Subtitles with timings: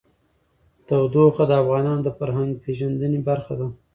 [0.87, 3.67] تودوخه د افغانانو د فرهنګي پیژندنې برخه ده.